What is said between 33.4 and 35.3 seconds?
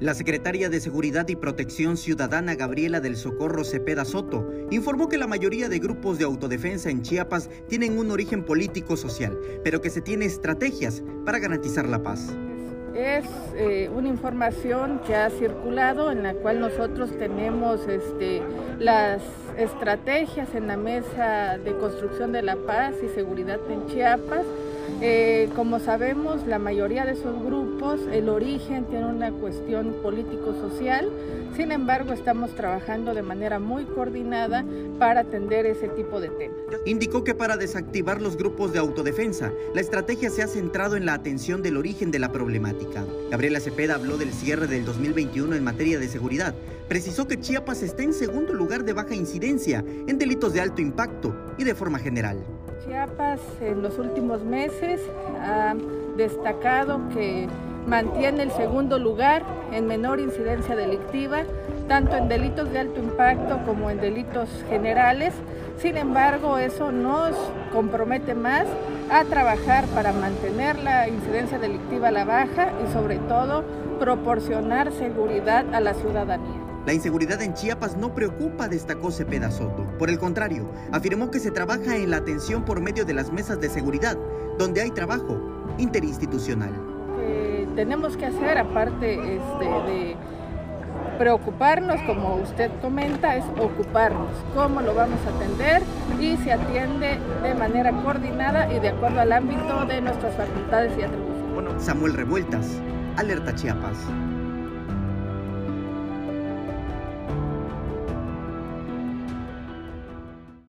muy coordinada para